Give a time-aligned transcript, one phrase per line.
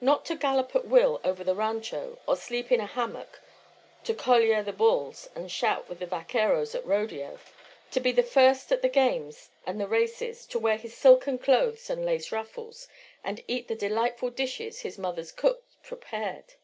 [0.00, 3.38] Not to gallop at will over the rancho, or sleep in a hammock,
[4.04, 7.38] to coliar the bulls and shout with the vaqueros at rodeo,
[7.90, 11.90] to be the first at the games and the races, to wear his silken clothes
[11.90, 12.88] and lace ruffles,
[13.22, 16.54] and eat the delightful dishes his mother's cooks prepared!